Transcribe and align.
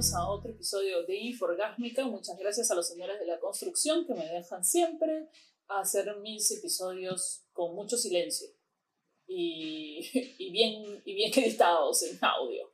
bienvenidos 0.00 0.14
a 0.14 0.30
otro 0.30 0.50
episodio 0.52 1.02
de 1.02 1.14
Inforgásmica. 1.14 2.06
Muchas 2.06 2.38
gracias 2.38 2.70
a 2.70 2.74
los 2.74 2.88
señores 2.88 3.20
de 3.20 3.26
la 3.26 3.38
construcción 3.38 4.06
que 4.06 4.14
me 4.14 4.26
dejan 4.26 4.64
siempre 4.64 5.28
hacer 5.68 6.16
mis 6.20 6.50
episodios 6.52 7.44
con 7.52 7.74
mucho 7.74 7.98
silencio 7.98 8.48
y, 9.26 10.00
y 10.38 10.50
bien, 10.52 11.02
y 11.04 11.14
bien 11.14 11.30
editados 11.36 12.02
en 12.04 12.18
audio. 12.22 12.72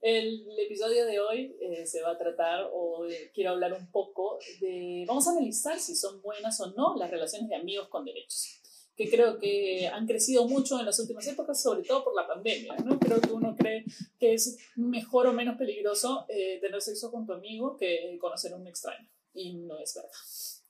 El, 0.00 0.46
episodio 0.58 1.04
de 1.04 1.20
hoy 1.20 1.54
eh, 1.60 1.84
se 1.84 2.00
va 2.00 2.12
a 2.12 2.18
tratar, 2.18 2.70
o 2.72 3.06
quiero 3.34 3.50
hablar 3.50 3.74
un 3.74 3.90
poco 3.90 4.38
de, 4.60 5.04
vamos 5.06 5.28
a 5.28 5.32
analizar 5.32 5.78
si 5.78 5.94
son 5.94 6.22
buenas 6.22 6.58
o 6.60 6.72
no 6.72 6.96
las 6.96 7.10
relaciones 7.10 7.50
de 7.50 7.56
amigos 7.56 7.88
con 7.88 8.06
derechos 8.06 8.62
que 8.98 9.08
creo 9.08 9.38
que 9.38 9.86
han 9.86 10.08
crecido 10.08 10.48
mucho 10.48 10.78
en 10.80 10.84
las 10.84 10.98
últimas 10.98 11.24
épocas, 11.28 11.62
sobre 11.62 11.84
todo 11.84 12.02
por 12.02 12.16
la 12.16 12.26
pandemia. 12.26 12.74
¿no? 12.84 12.98
Creo 12.98 13.20
que 13.20 13.30
uno 13.30 13.54
cree 13.56 13.84
que 14.18 14.34
es 14.34 14.58
mejor 14.74 15.28
o 15.28 15.32
menos 15.32 15.56
peligroso 15.56 16.26
eh, 16.28 16.58
tener 16.60 16.82
sexo 16.82 17.12
con 17.12 17.24
tu 17.24 17.32
amigo 17.32 17.76
que 17.76 18.18
conocer 18.20 18.52
a 18.52 18.56
un 18.56 18.66
extraño. 18.66 19.08
Y 19.32 19.54
no 19.54 19.78
es 19.78 19.94
verdad. 19.94 20.10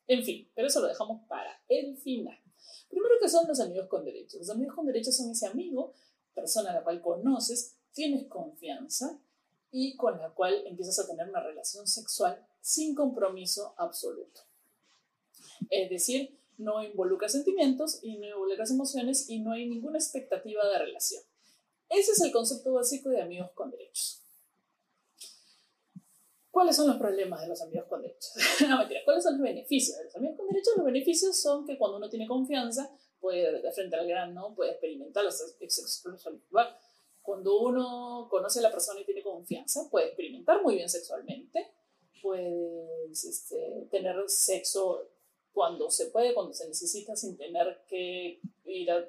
En 0.09 0.23
fin, 0.23 0.47
pero 0.55 0.69
eso 0.69 0.81
lo 0.83 0.89
dejamos 0.89 1.27
para 1.27 1.59
el 1.71 1.97
final. 1.97 2.39
Primero 2.91 3.15
que 3.19 3.31
son 3.31 3.49
los 3.49 3.61
amigos 3.61 3.89
con 3.89 4.05
derechos. 4.05 4.41
Los 4.41 4.51
amigos 4.51 4.75
con 4.75 4.85
derechos 4.85 5.17
son 5.17 5.31
ese 5.31 5.47
amigo, 5.47 5.95
persona 6.35 6.73
a 6.73 6.75
la 6.75 6.85
cual 6.85 7.01
conoces, 7.01 7.77
tienes 7.95 8.27
confianza 8.27 9.19
y 9.71 9.97
con 9.97 10.19
la 10.19 10.35
cual 10.35 10.67
empiezas 10.67 10.99
a 10.99 11.07
tener 11.07 11.31
una 11.31 11.43
relación 11.43 11.87
sexual 11.87 12.47
sin 12.61 12.95
compromiso 12.95 13.73
absoluto. 13.79 14.43
Es 15.71 15.89
decir, 15.89 16.39
no 16.59 16.83
involucra 16.83 17.29
sentimientos 17.29 18.01
y 18.03 18.19
no 18.19 18.27
involucra 18.27 18.65
emociones 18.71 19.31
y 19.31 19.41
no 19.41 19.53
hay 19.53 19.69
ninguna 19.69 19.99
expectativa 19.99 20.69
de 20.69 20.79
relación. 20.79 21.23
Ese 21.89 22.13
es 22.13 22.21
el 22.21 22.33
concepto 22.33 22.75
básico 22.75 23.09
de 23.09 23.23
amigos 23.23 23.51
con 23.53 23.71
derechos. 23.71 24.23
¿Cuáles 26.51 26.77
son 26.77 26.89
los 26.89 26.97
problemas 26.97 27.41
de 27.41 27.49
los 27.49 27.63
amigos 27.63 27.87
con 27.89 28.03
derechos? 28.03 28.33
no, 28.69 28.79
mentira. 28.79 29.01
¿Cuáles 29.05 29.23
son 29.23 29.35
los 29.35 29.43
beneficios 29.43 29.97
de 29.97 30.05
los 30.05 30.17
amigos 30.17 30.37
con 30.37 30.49
derechos? 30.49 30.77
Los 30.77 30.87
beneficios 30.87 31.41
son 31.41 31.65
que 31.65 31.79
cuando 31.79 31.99
uno 31.99 32.11
tiene 32.11 32.27
confianza, 32.27 32.91
puede, 33.21 33.63
de 33.63 33.73
frente 33.73 33.97
al 33.97 34.09
grano, 34.09 34.55
puede 34.55 34.73
experimentar 34.73 35.25
los 35.25 35.41
Cuando 37.23 37.61
uno 37.61 38.27
conoce 38.29 38.59
a 38.59 38.63
la 38.63 38.71
persona 38.73 39.01
y 39.01 39.05
tiene 39.05 39.23
confianza, 39.23 39.89
puede 39.91 40.09
experimentar 40.09 40.63
muy 40.63 40.75
bien 40.75 40.89
sexualmente, 40.89 41.71
puedes 42.21 43.25
este, 43.25 43.87
tener 43.91 44.17
sexo 44.29 45.07
cuando 45.59 45.91
se 45.91 46.07
puede, 46.07 46.35
cuando 46.35 46.55
se 46.55 46.69
necesita, 46.69 47.17
sin 47.17 47.37
tener 47.37 47.81
que 47.89 48.39
ir 48.65 48.89
a, 48.93 49.05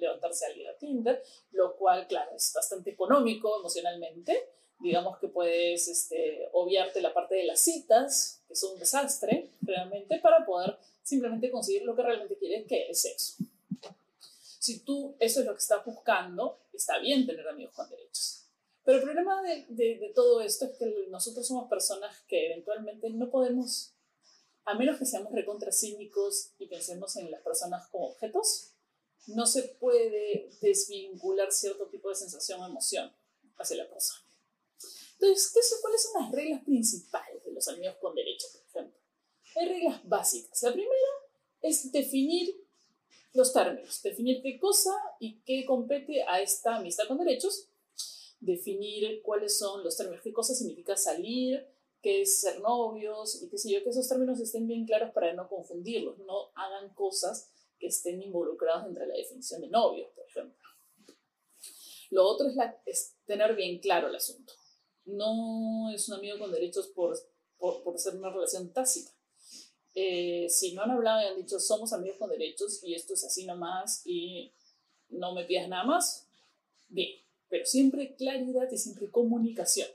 levantarse 0.00 0.44
a 0.44 0.50
ir 0.50 0.66
a 0.66 0.76
Tinder, 0.76 1.22
lo 1.52 1.76
cual, 1.76 2.08
claro, 2.08 2.32
es 2.34 2.52
bastante 2.52 2.90
económico 2.90 3.60
emocionalmente. 3.60 4.48
Digamos 4.80 5.18
que 5.18 5.28
puedes 5.28 5.86
este, 5.86 6.48
obviarte 6.50 7.00
la 7.00 7.14
parte 7.14 7.36
de 7.36 7.44
las 7.44 7.60
citas, 7.60 8.42
que 8.48 8.54
es 8.54 8.62
un 8.64 8.76
desastre, 8.76 9.50
realmente, 9.62 10.18
para 10.18 10.44
poder 10.44 10.76
simplemente 11.04 11.48
conseguir 11.48 11.84
lo 11.84 11.94
que 11.94 12.02
realmente 12.02 12.36
quieres, 12.36 12.66
que 12.66 12.90
es 12.90 13.00
sexo. 13.00 13.34
Si 14.58 14.80
tú 14.80 15.14
eso 15.20 15.38
es 15.38 15.46
lo 15.46 15.52
que 15.52 15.60
estás 15.60 15.84
buscando, 15.84 16.58
está 16.72 16.98
bien 16.98 17.24
tener 17.24 17.46
amigos 17.46 17.72
con 17.72 17.88
derechos. 17.88 18.46
Pero 18.82 18.98
el 18.98 19.04
problema 19.04 19.42
de, 19.42 19.64
de, 19.68 19.98
de 19.98 20.08
todo 20.12 20.40
esto 20.40 20.64
es 20.64 20.72
que 20.72 21.06
nosotros 21.08 21.46
somos 21.46 21.68
personas 21.70 22.20
que 22.26 22.46
eventualmente 22.46 23.10
no 23.10 23.30
podemos 23.30 23.92
a 24.68 24.74
menos 24.74 24.98
que 24.98 25.06
seamos 25.06 25.32
recontra 25.32 25.72
cínicos 25.72 26.50
y 26.58 26.66
pensemos 26.66 27.16
en 27.16 27.30
las 27.30 27.40
personas 27.40 27.88
como 27.88 28.08
objetos, 28.08 28.74
no 29.28 29.46
se 29.46 29.62
puede 29.62 30.50
desvincular 30.60 31.50
cierto 31.50 31.86
tipo 31.86 32.10
de 32.10 32.14
sensación 32.14 32.60
o 32.60 32.66
emoción 32.66 33.10
hacia 33.56 33.78
la 33.78 33.88
persona. 33.88 34.22
Entonces, 35.18 35.78
¿cuáles 35.80 36.02
son 36.02 36.22
las 36.22 36.32
reglas 36.32 36.62
principales 36.64 37.42
de 37.46 37.52
los 37.52 37.66
amigos 37.66 37.96
con 37.98 38.14
derechos, 38.14 38.50
por 38.50 38.62
ejemplo? 38.68 39.00
Hay 39.56 39.68
reglas 39.68 40.06
básicas. 40.06 40.62
La 40.62 40.72
primera 40.74 40.92
es 41.62 41.90
definir 41.90 42.54
los 43.32 43.54
términos, 43.54 44.02
definir 44.02 44.42
qué 44.42 44.58
cosa 44.58 44.92
y 45.18 45.40
qué 45.46 45.64
compete 45.64 46.24
a 46.24 46.42
esta 46.42 46.76
amistad 46.76 47.08
con 47.08 47.16
derechos, 47.16 47.68
definir 48.38 49.22
cuáles 49.22 49.58
son 49.58 49.82
los 49.82 49.96
términos, 49.96 50.22
qué 50.22 50.32
cosa 50.32 50.54
significa 50.54 50.94
salir, 50.94 51.66
qué 52.02 52.22
es 52.22 52.40
ser 52.40 52.60
novios 52.60 53.42
y 53.42 53.48
qué 53.48 53.58
sé 53.58 53.72
yo, 53.72 53.82
que 53.82 53.90
esos 53.90 54.08
términos 54.08 54.40
estén 54.40 54.66
bien 54.66 54.86
claros 54.86 55.12
para 55.12 55.32
no 55.32 55.48
confundirlos, 55.48 56.18
no 56.18 56.50
hagan 56.54 56.92
cosas 56.94 57.50
que 57.78 57.88
estén 57.88 58.22
involucradas 58.22 58.86
entre 58.86 59.06
la 59.06 59.14
definición 59.14 59.60
de 59.60 59.68
novios, 59.68 60.10
por 60.14 60.26
ejemplo. 60.26 60.58
Lo 62.10 62.26
otro 62.26 62.48
es 62.86 63.14
tener 63.26 63.54
bien 63.54 63.78
claro 63.80 64.08
el 64.08 64.16
asunto. 64.16 64.52
No 65.04 65.90
es 65.92 66.08
un 66.08 66.14
amigo 66.14 66.38
con 66.38 66.50
derechos 66.50 66.88
por, 66.88 67.18
por, 67.58 67.82
por 67.82 67.98
ser 67.98 68.16
una 68.16 68.30
relación 68.30 68.72
tácita. 68.72 69.10
Eh, 69.94 70.48
si 70.48 70.74
no 70.74 70.82
han 70.82 70.92
hablado 70.92 71.22
y 71.22 71.26
han 71.26 71.36
dicho 71.36 71.58
somos 71.58 71.92
amigos 71.92 72.18
con 72.18 72.30
derechos 72.30 72.84
y 72.84 72.94
esto 72.94 73.14
es 73.14 73.24
así 73.24 73.44
nomás 73.46 74.02
y 74.06 74.52
no 75.08 75.34
me 75.34 75.44
pidas 75.44 75.68
nada 75.68 75.84
más, 75.84 76.28
bien, 76.88 77.20
pero 77.48 77.64
siempre 77.64 78.14
claridad 78.14 78.70
y 78.70 78.78
siempre 78.78 79.10
comunicación. 79.10 79.88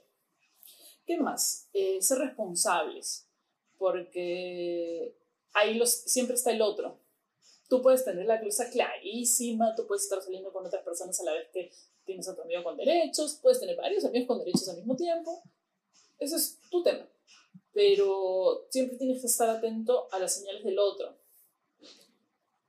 ¿Qué 1.05 1.17
más? 1.17 1.67
Eh, 1.73 2.01
ser 2.01 2.19
responsables, 2.19 3.27
porque 3.77 5.17
ahí 5.53 5.75
los, 5.75 5.91
siempre 5.91 6.35
está 6.35 6.51
el 6.51 6.61
otro. 6.61 6.99
Tú 7.69 7.81
puedes 7.81 8.05
tener 8.05 8.25
la 8.25 8.39
cosa 8.41 8.69
clarísima, 8.69 9.75
tú 9.75 9.85
puedes 9.87 10.03
estar 10.03 10.21
saliendo 10.21 10.53
con 10.53 10.65
otras 10.65 10.83
personas 10.83 11.19
a 11.19 11.23
la 11.23 11.33
vez 11.33 11.49
que 11.51 11.71
tienes 12.05 12.27
a 12.27 12.35
tu 12.35 12.41
amigo 12.41 12.63
con 12.63 12.77
derechos, 12.77 13.39
puedes 13.41 13.59
tener 13.59 13.75
varios 13.75 14.05
amigos 14.05 14.27
con 14.27 14.39
derechos 14.39 14.69
al 14.69 14.77
mismo 14.77 14.95
tiempo. 14.95 15.41
Ese 16.19 16.35
es 16.35 16.59
tu 16.69 16.83
tema. 16.83 17.07
Pero 17.73 18.67
siempre 18.69 18.97
tienes 18.97 19.21
que 19.21 19.27
estar 19.27 19.49
atento 19.49 20.07
a 20.11 20.19
las 20.19 20.35
señales 20.35 20.63
del 20.63 20.79
otro. 20.79 21.17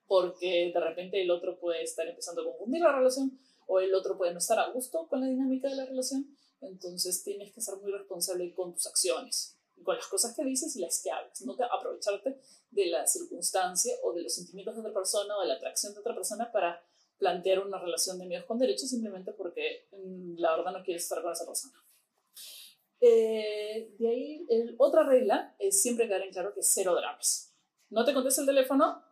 Porque 0.06 0.70
de 0.72 0.80
repente 0.80 1.20
el 1.20 1.30
otro 1.30 1.58
puede 1.58 1.82
estar 1.82 2.06
empezando 2.06 2.42
a 2.42 2.44
confundir 2.44 2.82
la 2.82 2.92
relación 2.92 3.38
o 3.66 3.80
el 3.80 3.94
otro 3.94 4.16
puede 4.16 4.32
no 4.32 4.38
estar 4.38 4.58
a 4.58 4.70
gusto 4.70 5.06
con 5.08 5.20
la 5.20 5.26
dinámica 5.26 5.68
de 5.68 5.76
la 5.76 5.86
relación 5.86 6.36
entonces 6.66 7.22
tienes 7.22 7.52
que 7.52 7.60
ser 7.60 7.76
muy 7.76 7.92
responsable 7.92 8.54
con 8.54 8.74
tus 8.74 8.86
acciones, 8.86 9.56
con 9.82 9.96
las 9.96 10.06
cosas 10.06 10.34
que 10.34 10.44
dices 10.44 10.74
y 10.76 10.80
las 10.80 11.02
que 11.02 11.10
hablas. 11.10 11.40
No 11.42 11.56
te 11.56 11.64
aprovecharte 11.64 12.40
de 12.70 12.86
la 12.86 13.06
circunstancia 13.06 13.94
o 14.02 14.12
de 14.12 14.22
los 14.22 14.34
sentimientos 14.34 14.74
de 14.74 14.80
otra 14.80 14.94
persona 14.94 15.36
o 15.36 15.42
de 15.42 15.48
la 15.48 15.54
atracción 15.54 15.94
de 15.94 16.00
otra 16.00 16.14
persona 16.14 16.50
para 16.50 16.82
plantear 17.18 17.60
una 17.60 17.78
relación 17.78 18.18
de 18.18 18.24
amigos 18.24 18.44
con 18.44 18.58
derechos 18.58 18.90
simplemente 18.90 19.32
porque 19.32 19.86
mm, 19.92 20.38
la 20.38 20.56
verdad 20.56 20.72
no 20.72 20.84
quieres 20.84 21.04
estar 21.04 21.22
con 21.22 21.32
esa 21.32 21.46
persona. 21.46 21.82
Eh, 23.00 23.94
de 23.98 24.08
ahí, 24.08 24.46
otra 24.78 25.04
regla 25.04 25.54
es 25.58 25.82
siempre 25.82 26.06
quedar 26.06 26.22
en 26.22 26.32
claro 26.32 26.54
que 26.54 26.62
cero 26.62 26.94
dramas. 26.94 27.52
No 27.90 28.04
te 28.04 28.14
contesta 28.14 28.40
el 28.40 28.46
teléfono, 28.46 29.02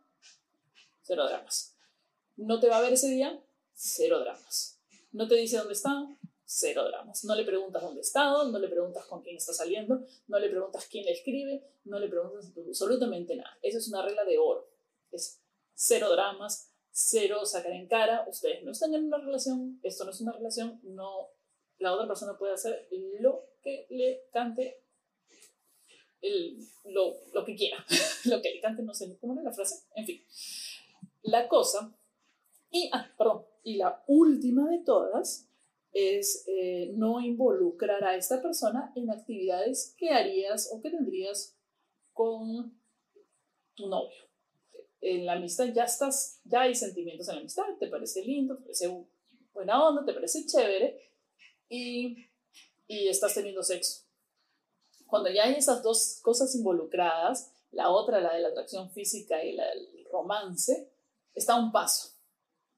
cero 1.03 1.25
dramas. 1.27 1.75
No 2.35 2.59
te 2.59 2.69
va 2.69 2.77
a 2.77 2.81
ver 2.81 2.93
ese 2.93 3.09
día, 3.09 3.39
cero 3.75 4.19
dramas. 4.19 4.79
No 5.11 5.27
te 5.27 5.35
dice 5.35 5.57
dónde 5.57 5.73
está, 5.73 6.07
cero 6.55 6.85
dramas. 6.85 7.23
No 7.25 7.33
le 7.35 7.43
preguntas 7.43 7.81
dónde 7.81 8.01
está, 8.01 8.25
no 8.25 8.59
le 8.59 8.67
preguntas 8.67 9.05
con 9.05 9.21
quién 9.21 9.37
está 9.37 9.53
saliendo, 9.53 10.05
no 10.27 10.39
le 10.39 10.49
preguntas 10.49 10.87
quién 10.89 11.05
le 11.05 11.11
escribe, 11.11 11.63
no 11.85 11.97
le 11.99 12.07
preguntas 12.07 12.51
absolutamente 12.67 13.35
nada. 13.35 13.57
Esa 13.61 13.79
es 13.79 13.87
una 13.87 14.03
regla 14.03 14.23
de 14.23 14.37
oro. 14.37 14.69
Es 15.11 15.41
cero 15.73 16.11
dramas, 16.11 16.71
cero 16.91 17.43
sacar 17.45 17.71
en 17.71 17.87
cara. 17.87 18.25
Ustedes 18.29 18.63
no 18.63 18.71
están 18.71 18.93
en 18.93 19.05
una 19.05 19.17
relación, 19.17 19.79
esto 19.81 20.05
no 20.05 20.11
es 20.11 20.21
una 20.21 20.33
relación, 20.33 20.79
no, 20.83 21.29
la 21.79 21.93
otra 21.93 22.07
persona 22.07 22.37
puede 22.37 22.53
hacer 22.53 22.87
lo 23.19 23.47
que 23.63 23.87
le 23.89 24.25
cante, 24.31 24.83
el, 26.21 26.59
lo, 26.85 27.15
lo 27.33 27.43
que 27.43 27.55
quiera, 27.55 27.83
lo 28.25 28.41
que 28.41 28.53
le 28.53 28.61
cante, 28.61 28.83
no 28.83 28.93
sé 28.93 29.17
cómo 29.19 29.33
era 29.33 29.41
la 29.41 29.53
frase, 29.53 29.85
en 29.95 30.05
fin. 30.05 30.23
La 31.23 31.47
cosa, 31.47 31.97
y, 32.69 32.91
ah, 32.93 33.11
perdón, 33.17 33.43
y 33.63 33.77
la 33.77 34.03
última 34.07 34.69
de 34.69 34.79
todas 34.79 35.49
es 35.93 36.43
eh, 36.47 36.91
no 36.95 37.21
involucrar 37.21 38.03
a 38.03 38.15
esta 38.15 38.41
persona 38.41 38.91
en 38.95 39.11
actividades 39.11 39.95
que 39.97 40.09
harías 40.09 40.69
o 40.73 40.81
que 40.81 40.89
tendrías 40.89 41.55
con 42.11 42.77
tu 43.75 43.87
novio. 43.87 44.23
En 45.01 45.25
la 45.25 45.33
amistad 45.33 45.67
ya 45.73 45.83
estás, 45.83 46.41
ya 46.45 46.61
hay 46.61 46.75
sentimientos 46.75 47.27
en 47.27 47.35
la 47.35 47.41
amistad, 47.41 47.63
te 47.79 47.87
parece 47.87 48.23
lindo, 48.23 48.55
te 48.57 48.63
parece 48.63 49.05
buena 49.53 49.87
onda, 49.87 50.03
te 50.03 50.13
parece 50.13 50.45
chévere 50.45 50.99
y, 51.69 52.25
y 52.87 53.07
estás 53.07 53.35
teniendo 53.35 53.61
sexo. 53.61 54.03
Cuando 55.05 55.29
ya 55.29 55.43
hay 55.43 55.55
esas 55.55 55.83
dos 55.83 56.19
cosas 56.23 56.55
involucradas, 56.55 57.51
la 57.71 57.89
otra, 57.91 58.19
la 58.19 58.33
de 58.33 58.41
la 58.41 58.49
atracción 58.49 58.89
física 58.91 59.43
y 59.43 59.53
la 59.53 59.67
del 59.67 60.07
romance, 60.11 60.89
está 61.35 61.53
a 61.53 61.59
un 61.59 61.71
paso. 61.71 62.15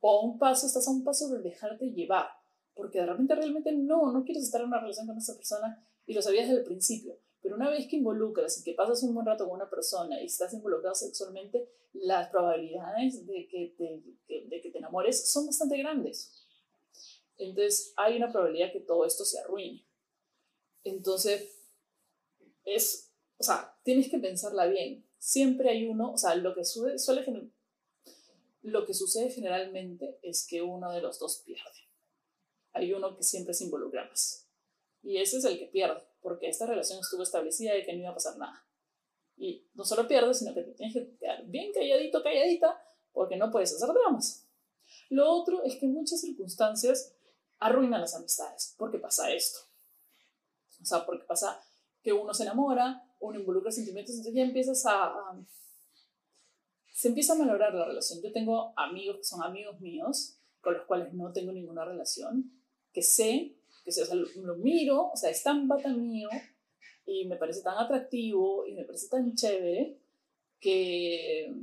O 0.02 0.20
a 0.20 0.24
un 0.24 0.38
paso, 0.38 0.68
estás 0.68 0.88
a 0.88 0.92
un 0.92 1.04
paso 1.04 1.30
de 1.30 1.40
dejarte 1.40 1.92
llevar 1.92 2.28
porque 2.76 3.00
de 3.00 3.06
repente 3.08 3.36
realmente 3.36 3.72
no, 3.72 4.12
no 4.12 4.24
quieres 4.24 4.44
estar 4.44 4.62
en 4.62 4.68
una 4.68 4.80
relación 4.80 5.08
con 5.08 5.18
esa 5.18 5.36
persona 5.36 5.84
y 6.06 6.14
lo 6.14 6.22
sabías 6.22 6.48
desde 6.48 6.60
el 6.60 6.66
principio. 6.66 7.18
Pero 7.42 7.56
una 7.56 7.70
vez 7.70 7.88
que 7.88 7.96
involucras 7.96 8.60
y 8.60 8.64
que 8.64 8.74
pasas 8.74 9.02
un 9.04 9.14
buen 9.14 9.26
rato 9.26 9.46
con 9.46 9.56
una 9.56 9.70
persona 9.70 10.22
y 10.22 10.26
estás 10.26 10.54
involucrado 10.54 10.96
sexualmente, 10.96 11.70
las 11.94 12.30
probabilidades 12.30 13.26
de 13.26 13.48
que 13.48 13.74
te, 13.78 14.04
de 14.48 14.62
que 14.62 14.72
te 14.72 14.78
enamores 14.78 15.32
son 15.32 15.46
bastante 15.46 15.78
grandes. 15.78 16.46
Entonces 17.38 17.94
hay 17.98 18.18
una 18.18 18.32
probabilidad 18.32 18.72
que 18.72 18.80
todo 18.80 19.06
esto 19.06 19.26
se 19.26 19.40
arruine. 19.40 19.86
Entonces, 20.84 21.50
es, 22.64 23.12
o 23.38 23.44
sea, 23.44 23.78
tienes 23.84 24.10
que 24.10 24.20
pensarla 24.20 24.68
bien. 24.68 25.06
Siempre 25.18 25.70
hay 25.70 25.88
uno, 25.88 26.14
o 26.14 26.18
sea, 26.18 26.36
lo 26.36 26.54
que 26.54 26.66
suele, 26.66 27.00
suele 27.00 27.24
lo 28.62 28.86
que 28.86 28.94
sucede 28.94 29.30
generalmente 29.30 30.20
es 30.24 30.48
que 30.48 30.62
uno 30.62 30.92
de 30.92 31.02
los 31.02 31.20
dos 31.20 31.44
pierde. 31.46 31.85
Hay 32.76 32.94
uno 32.94 33.16
que 33.16 33.24
siempre 33.24 33.54
se 33.54 33.64
involucra 33.64 34.06
más. 34.06 34.48
Y 35.02 35.18
ese 35.18 35.38
es 35.38 35.46
el 35.46 35.58
que 35.58 35.68
pierde, 35.68 36.02
porque 36.22 36.50
esta 36.50 36.66
relación 36.66 37.00
estuvo 37.00 37.24
establecida 37.24 37.78
y 37.78 37.86
que 37.86 37.94
no 37.94 38.00
iba 38.00 38.10
a 38.10 38.16
pasar 38.16 38.38
nada. 38.38 38.66
Y 39.38 39.68
no 39.74 39.86
solo 39.86 40.08
pierdes, 40.08 40.40
sino 40.40 40.54
que 40.54 40.62
te 40.62 40.72
tienes 40.74 40.94
que 40.94 41.18
quedar 41.18 41.46
bien 41.46 41.72
calladito, 41.72 42.22
calladita, 42.22 42.82
porque 43.14 43.38
no 43.38 43.50
puedes 43.50 43.74
hacer 43.74 43.90
dramas. 43.94 44.46
Lo 45.10 45.30
otro 45.32 45.64
es 45.64 45.78
que 45.78 45.88
muchas 45.88 46.20
circunstancias 46.20 47.16
arruinan 47.60 48.02
las 48.02 48.14
amistades, 48.14 48.76
porque 48.78 49.00
pasa 49.00 49.32
esto. 49.32 49.60
O 50.82 50.86
sea, 50.86 51.06
porque 51.06 51.24
pasa 51.26 51.62
que 52.04 52.12
uno 52.12 52.34
se 52.34 52.44
enamora, 52.44 53.02
uno 53.22 53.40
involucra 53.40 53.72
sentimientos, 53.72 54.16
entonces 54.16 54.36
ya 54.36 54.44
empiezas 54.44 54.86
a, 54.86 55.14
se 56.92 57.08
empieza 57.08 57.34
a 57.34 57.38
malograr 57.38 57.74
la 57.74 57.86
relación. 57.86 58.22
Yo 58.22 58.32
tengo 58.34 58.74
amigos 58.76 59.18
que 59.18 59.24
son 59.24 59.44
amigos 59.44 59.80
míos, 59.80 60.38
con 60.62 60.74
los 60.74 60.86
cuales 60.86 61.14
no 61.14 61.32
tengo 61.32 61.52
ninguna 61.52 61.86
relación, 61.86 62.52
que 62.96 63.02
sé, 63.02 63.52
que 63.84 63.92
sé, 63.92 64.04
o 64.04 64.06
sea, 64.06 64.16
lo, 64.16 64.56
miro, 64.56 65.12
o 65.12 65.18
sea, 65.18 65.30
es 65.30 65.44
tan 65.44 65.68
bata 65.68 65.90
mío 65.90 66.30
y 67.06 67.26
me 67.26 67.36
parece 67.36 67.62
tan 67.62 67.78
atractivo 67.78 68.66
y 68.66 68.74
me 68.74 68.86
parece 68.86 69.10
tan 69.10 69.36
chévere 69.36 69.98
que 70.62 71.54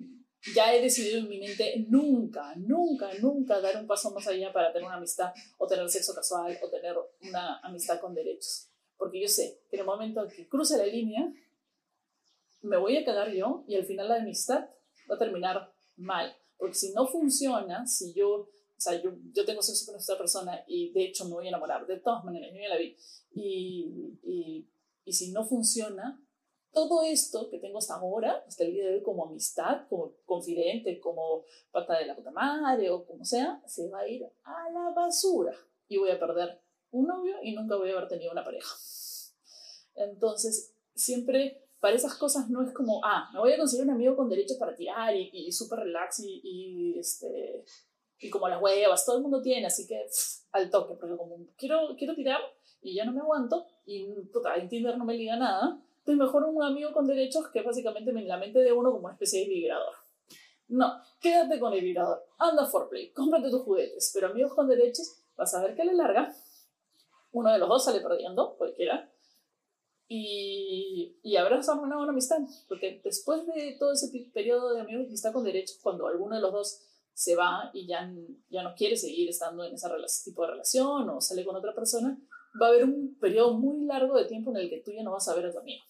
ya 0.54 0.74
he 0.74 0.82
decidido 0.82 1.20
en 1.20 1.28
mi 1.30 1.38
mente 1.38 1.86
nunca, 1.88 2.54
nunca, 2.56 3.10
nunca 3.14 3.62
dar 3.62 3.78
un 3.78 3.86
paso 3.86 4.10
más 4.10 4.26
allá 4.26 4.52
para 4.52 4.74
tener 4.74 4.86
una 4.86 4.98
amistad 4.98 5.32
o 5.56 5.66
tener 5.66 5.88
sexo 5.88 6.14
casual 6.14 6.58
o 6.62 6.68
tener 6.68 6.94
una 7.22 7.60
amistad 7.60 7.98
con 7.98 8.14
derechos. 8.14 8.68
Porque 8.98 9.18
yo 9.18 9.28
sé 9.28 9.58
que 9.70 9.76
en 9.76 9.80
el 9.80 9.86
momento 9.86 10.22
en 10.22 10.28
que 10.28 10.46
cruce 10.46 10.76
la 10.76 10.84
línea, 10.84 11.32
me 12.60 12.76
voy 12.76 12.98
a 12.98 13.04
cagar 13.06 13.32
yo 13.32 13.64
y 13.66 13.76
al 13.76 13.86
final 13.86 14.08
la 14.08 14.16
amistad 14.16 14.68
va 15.10 15.14
a 15.14 15.18
terminar 15.18 15.72
mal. 15.96 16.36
Porque 16.58 16.74
si 16.74 16.92
no 16.92 17.06
funciona, 17.06 17.86
si 17.86 18.12
yo, 18.12 18.50
sea, 18.82 19.00
yo, 19.00 19.12
yo 19.32 19.44
tengo 19.44 19.62
sexo 19.62 19.86
con 19.86 19.96
esta 19.96 20.18
persona 20.18 20.64
y 20.66 20.92
de 20.92 21.04
hecho 21.04 21.24
me 21.24 21.34
voy 21.34 21.46
a 21.46 21.48
enamorar, 21.48 21.86
de 21.86 21.98
todas 21.98 22.24
maneras, 22.24 22.50
yo 22.52 22.60
ya 22.60 22.68
la 22.68 22.76
vi. 22.76 22.96
Y, 23.32 24.18
y, 24.22 24.68
y 25.04 25.12
si 25.12 25.32
no 25.32 25.44
funciona, 25.44 26.22
todo 26.72 27.02
esto 27.02 27.50
que 27.50 27.58
tengo 27.58 27.78
hasta 27.78 27.94
ahora, 27.94 28.44
hasta 28.46 28.64
el 28.64 28.72
día 28.72 28.86
de 28.86 28.94
hoy, 28.94 29.02
como 29.02 29.26
amistad, 29.26 29.86
como 29.88 30.14
confidente, 30.24 31.00
como 31.00 31.44
pata 31.70 31.98
de 31.98 32.06
la 32.06 32.16
puta 32.16 32.30
madre 32.30 32.90
o 32.90 33.04
como 33.04 33.24
sea, 33.24 33.62
se 33.66 33.88
va 33.88 34.00
a 34.00 34.08
ir 34.08 34.24
a 34.44 34.70
la 34.70 34.90
basura 34.90 35.54
y 35.86 35.98
voy 35.98 36.10
a 36.10 36.18
perder 36.18 36.62
un 36.90 37.06
novio 37.06 37.36
y 37.42 37.54
nunca 37.54 37.76
voy 37.76 37.90
a 37.90 37.96
haber 37.96 38.08
tenido 38.08 38.32
una 38.32 38.44
pareja. 38.44 38.74
Entonces, 39.94 40.74
siempre 40.94 41.62
para 41.82 41.96
esas 41.96 42.14
cosas 42.14 42.48
no 42.48 42.62
es 42.62 42.72
como, 42.72 43.00
ah, 43.04 43.28
me 43.34 43.40
voy 43.40 43.52
a 43.52 43.58
conseguir 43.58 43.84
un 43.84 43.92
amigo 43.92 44.16
con 44.16 44.28
derechos 44.28 44.56
para 44.56 44.74
tirar 44.74 45.14
y, 45.16 45.30
y 45.32 45.50
súper 45.52 45.80
relax 45.80 46.20
y, 46.20 46.40
y, 46.44 46.98
este, 46.98 47.64
y 48.22 48.30
como 48.30 48.48
las 48.48 48.62
huevas, 48.62 49.04
todo 49.04 49.16
el 49.16 49.22
mundo 49.22 49.42
tiene, 49.42 49.66
así 49.66 49.86
que 49.86 50.06
al 50.52 50.70
toque, 50.70 50.94
porque 50.94 51.16
como 51.16 51.36
quiero, 51.56 51.94
quiero 51.98 52.14
tirar 52.14 52.40
y 52.80 52.94
ya 52.94 53.04
no 53.04 53.12
me 53.12 53.20
aguanto 53.20 53.66
y 53.84 54.04
en 54.04 54.68
Tinder 54.68 54.96
no 54.96 55.04
me 55.04 55.14
liga 55.14 55.36
nada, 55.36 55.82
entonces 55.98 56.18
mejor 56.18 56.44
un 56.44 56.62
amigo 56.62 56.92
con 56.92 57.06
derechos 57.06 57.48
que 57.48 57.62
básicamente 57.62 58.10
en 58.10 58.28
la 58.28 58.38
mente 58.38 58.60
de 58.60 58.72
uno 58.72 58.92
como 58.92 59.04
una 59.04 59.14
especie 59.14 59.40
de 59.40 59.48
vibrador. 59.48 59.94
No, 60.68 61.02
quédate 61.20 61.58
con 61.58 61.72
el 61.72 61.80
vibrador, 61.80 62.24
anda 62.38 62.66
for 62.66 62.88
play, 62.88 63.12
cómprate 63.12 63.50
tus 63.50 63.62
juguetes, 63.62 64.10
pero 64.14 64.28
amigos 64.28 64.54
con 64.54 64.68
derechos, 64.68 65.24
vas 65.36 65.52
a 65.54 65.62
ver 65.62 65.74
que 65.74 65.82
a 65.82 65.86
la 65.86 65.92
larga 65.92 66.34
uno 67.32 67.52
de 67.52 67.58
los 67.58 67.68
dos 67.68 67.84
sale 67.84 68.00
perdiendo, 68.00 68.54
cualquiera, 68.56 69.10
y, 70.06 71.16
y 71.22 71.36
habrás 71.36 71.68
arruinado 71.68 72.02
una 72.02 72.12
amistad, 72.12 72.38
porque 72.68 73.00
después 73.02 73.46
de 73.46 73.76
todo 73.78 73.92
ese 73.92 74.12
periodo 74.32 74.74
de 74.74 74.82
amigos 74.82 75.08
que 75.08 75.14
está 75.14 75.32
con 75.32 75.42
derechos, 75.42 75.78
cuando 75.82 76.06
alguno 76.06 76.36
de 76.36 76.42
los 76.42 76.52
dos 76.52 76.91
se 77.14 77.36
va 77.36 77.70
y 77.72 77.86
ya, 77.86 78.12
ya 78.48 78.62
no 78.62 78.74
quiere 78.74 78.96
seguir 78.96 79.28
estando 79.28 79.64
en 79.64 79.74
ese 79.74 79.88
tipo 80.24 80.42
de 80.42 80.52
relación 80.52 81.08
o 81.10 81.20
sale 81.20 81.44
con 81.44 81.56
otra 81.56 81.74
persona, 81.74 82.18
va 82.60 82.66
a 82.66 82.68
haber 82.70 82.84
un 82.84 83.16
periodo 83.20 83.54
muy 83.54 83.84
largo 83.84 84.16
de 84.16 84.26
tiempo 84.26 84.50
en 84.50 84.56
el 84.58 84.70
que 84.70 84.80
tú 84.80 84.92
ya 84.92 85.02
no 85.02 85.12
vas 85.12 85.28
a 85.28 85.34
ver 85.34 85.46
a 85.46 85.52
tu 85.52 85.58
amigo 85.58 85.82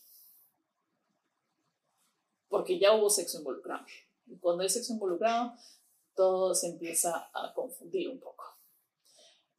porque 2.52 2.78
ya 2.78 2.94
hubo 2.94 3.08
sexo 3.08 3.38
involucrado. 3.38 3.84
Y 4.26 4.36
cuando 4.36 4.62
hay 4.62 4.68
sexo 4.68 4.92
involucrado, 4.92 5.54
todo 6.14 6.54
se 6.54 6.68
empieza 6.68 7.30
a 7.32 7.52
confundir 7.54 8.10
un 8.10 8.20
poco. 8.20 8.44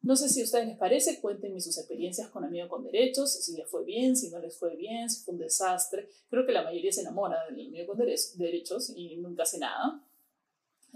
No 0.00 0.14
sé 0.14 0.28
si 0.28 0.40
a 0.40 0.44
ustedes 0.44 0.68
les 0.68 0.78
parece, 0.78 1.20
cuéntenme 1.20 1.60
sus 1.60 1.76
experiencias 1.76 2.28
con 2.28 2.44
amigos 2.44 2.70
con 2.70 2.84
derechos, 2.84 3.32
si 3.32 3.56
les 3.56 3.68
fue 3.68 3.84
bien, 3.84 4.16
si 4.16 4.30
no 4.30 4.38
les 4.38 4.56
fue 4.56 4.76
bien, 4.76 5.10
si 5.10 5.24
fue 5.24 5.34
un 5.34 5.40
desastre. 5.40 6.08
Creo 6.30 6.46
que 6.46 6.52
la 6.52 6.62
mayoría 6.62 6.92
se 6.92 7.00
enamora 7.00 7.44
del 7.46 7.66
amigo 7.66 7.94
con 7.94 7.98
derechos 7.98 8.92
y 8.94 9.16
nunca 9.16 9.42
hace 9.42 9.58
nada. 9.58 10.00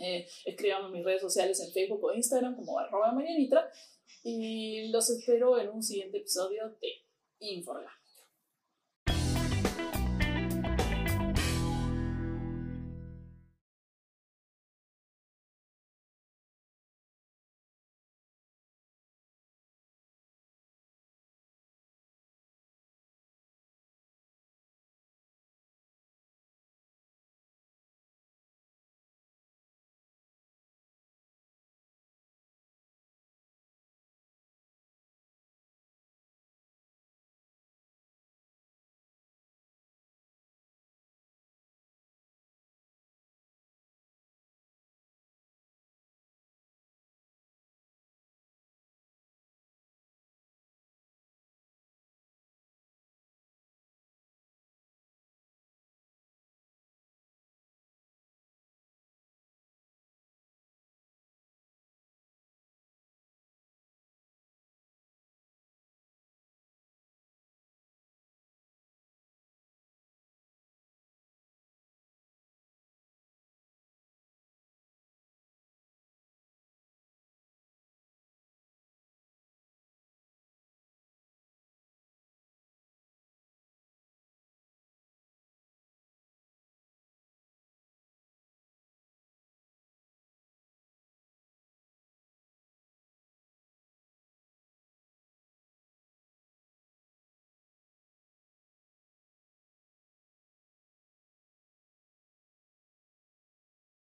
Eh, 0.00 0.26
escríbanme 0.44 0.86
en 0.88 0.92
mis 0.92 1.04
redes 1.04 1.22
sociales 1.22 1.60
en 1.60 1.72
Facebook 1.72 2.04
o 2.04 2.12
Instagram 2.12 2.54
como 2.56 2.78
arroba 2.78 3.12
y 4.22 4.88
los 4.90 5.10
espero 5.10 5.58
en 5.58 5.70
un 5.70 5.82
siguiente 5.82 6.18
episodio 6.18 6.76
de 6.80 6.88
Inforga. 7.40 7.97